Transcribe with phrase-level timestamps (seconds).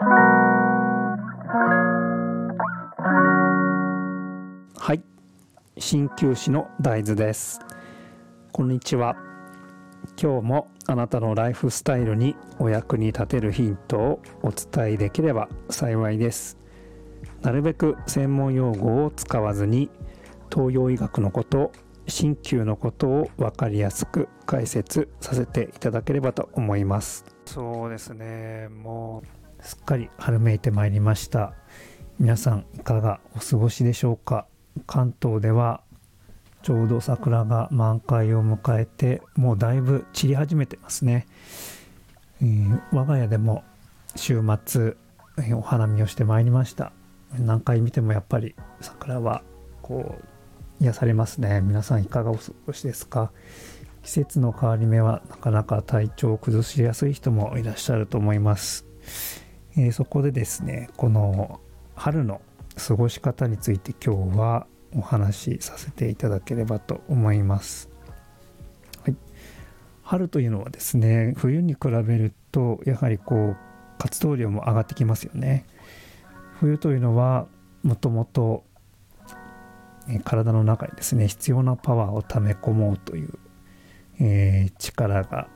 [0.00, 0.04] は
[4.94, 5.02] い。
[5.76, 7.58] 鍼灸師の大豆です。
[8.52, 9.16] こんにちは。
[10.20, 16.56] 今日もあなたのライフスタイルにお役に立てるヒントをお伝えできれば幸いです。
[17.42, 19.90] なるべく専門用語を使わずに
[20.52, 21.72] 東洋医学のこと
[22.06, 27.24] 鍼灸のことを分かりやすく解説させていただければと思います。
[27.46, 28.68] そうですね。
[28.68, 31.52] もうすっかり春めいてまいりました。
[32.18, 34.46] 皆さんいかがお過ごしでしょうか？
[34.86, 35.82] 関東では
[36.62, 41.26] ちょうど桜が満開を迎えてもうだいぶ散り始めてますね、
[42.42, 43.62] えー、我が家でも
[44.16, 44.96] 週末
[45.40, 46.92] えお花見をしてまいりました。
[47.38, 49.42] 何回見てもやっぱり桜は
[49.82, 51.60] こう癒されますね。
[51.60, 53.32] 皆さんいかがお過ごしですか？
[54.02, 58.86] 季節の変わり目はなかなか体調を崩しやすい人もいらっしゃると思います、
[59.78, 61.60] えー、そこでですねこの
[61.94, 62.40] 春の
[62.76, 67.88] 過ごし方について今日はお話しさせていただければと思います、
[69.04, 69.16] はい、
[70.02, 73.56] 春というのはですね冬に比べるとやはりこう
[73.98, 75.66] 活動量も上がってきますよね。
[76.60, 77.46] 冬というのは
[77.82, 78.64] もともと
[80.24, 83.38] 体の中にですね必要なパワーを溜め込もうという、
[84.20, 85.48] えー、力が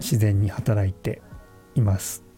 [0.00, 1.22] 自然に働いて
[1.74, 2.31] います。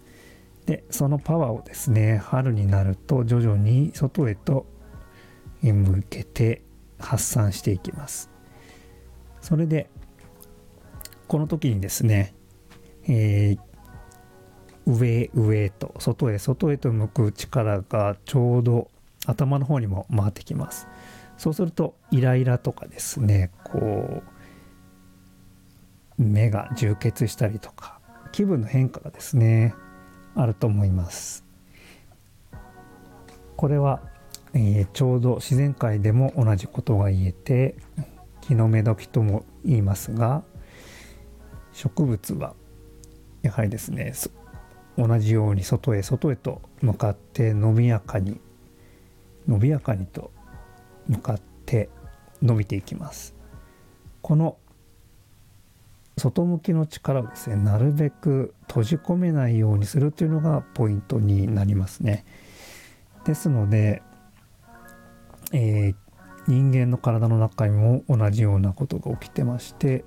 [0.66, 4.66] でそのパワーをですね春になると徐々に外へと
[5.62, 6.62] 向けて
[6.98, 8.30] 発散していきます。
[9.40, 9.90] それで
[11.28, 12.34] この時にですね、
[13.06, 13.58] えー、
[14.86, 18.90] 上上と外へ外へと向く力がちょうど
[19.26, 20.88] 頭の方にも回ってきます。
[21.36, 24.22] そうするとイライラとかですねこ
[26.18, 28.00] う目が充血したりとか
[28.32, 29.74] 気分の変化がですね
[30.34, 31.44] あると思います。
[33.56, 34.00] これは、
[34.52, 37.76] えー、ちょうど自然界でも同じことが言えて
[38.40, 40.42] 気の目時とも言いますが
[41.72, 42.54] 植物は
[43.42, 44.12] やはりですね
[44.98, 48.40] 同じように外へ外へと向かって伸びやかに
[49.48, 50.30] 伸びやかにと
[51.08, 51.88] 向かって
[52.42, 53.34] 伸びていきます。
[54.22, 54.56] この
[56.16, 62.24] 外向きの力をですねなるべく閉じ込めないようにするというのがポイントになりますね。
[63.24, 64.02] ですので、
[65.52, 65.94] えー、
[66.46, 70.04] 人間の体の中にも同じようなことが起きてまして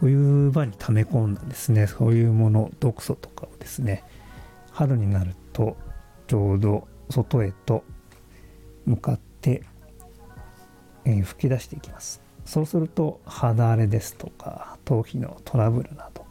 [0.00, 4.04] 冬場に溜め込んだですねそういうもの毒素とかをですね
[4.72, 5.76] 春になると
[6.26, 7.84] ちょうど外へと
[8.86, 9.62] 向かって、
[11.04, 12.27] えー、吹き出していきます。
[12.48, 16.24] そうすると肌荒れですとか頭皮のトラブルなど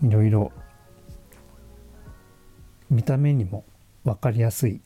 [0.00, 0.52] いろいろ
[2.88, 3.64] 見た目にも
[4.04, 4.80] 分かりやすい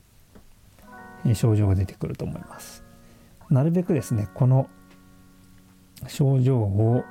[1.34, 2.82] 症状が出てくると思います
[3.50, 4.70] なるべくですねこの
[6.08, 7.04] 症状を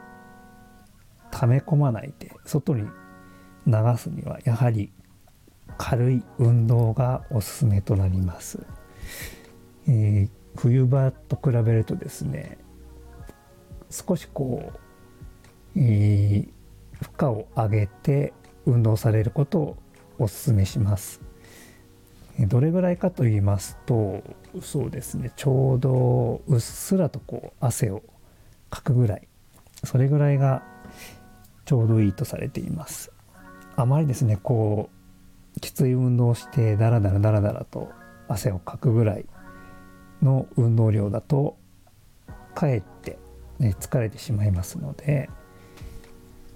[1.29, 2.87] 溜め込まないで外に
[3.67, 4.91] 流すにはやはり
[5.77, 8.59] 軽い運動がおすすめとなります。
[9.87, 12.57] えー、冬場と比べるとですね
[13.91, 14.71] 少しこ
[15.75, 16.47] う、えー、
[17.03, 18.33] 負荷を上げて
[18.65, 19.77] 運動されることを
[20.17, 21.21] お勧めします。
[22.39, 24.23] どれぐらいかと言いますと
[24.61, 28.01] そうですねちょうどうっすらとこう汗を
[28.69, 29.27] かくぐらい
[29.83, 30.63] それぐらいが
[31.65, 33.11] ちょうどいいとされています
[33.75, 34.89] あまりですねこ
[35.55, 37.91] うきつい運動をしてダラダラダラダラと
[38.27, 39.25] 汗をかくぐらい
[40.21, 41.57] の運動量だと
[42.53, 43.17] かえって、
[43.61, 45.29] ね、疲れてしまいますので、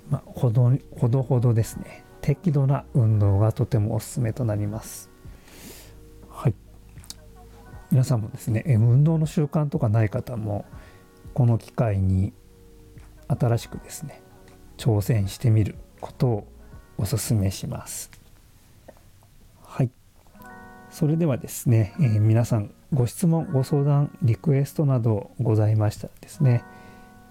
[0.09, 5.11] まあ、ほどほどほどですね適度な運動がとてもおすすめとなります。
[6.29, 6.55] はい、
[7.91, 10.65] 皆さんもですね運動の習慣とかない方も
[11.35, 12.33] この機会に
[13.27, 14.21] 新しくですね
[14.77, 16.47] 挑戦してみることを
[16.97, 18.09] おすすめします。
[19.63, 19.91] はい。
[20.89, 26.63] それではですね、えー、皆さんご質問ご相談リクエストなどございましたらですね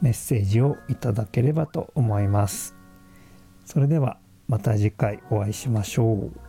[0.04, 2.76] メッセージをいただければと思います。
[3.64, 4.18] それでは
[4.48, 6.43] また次回お会いしましょう。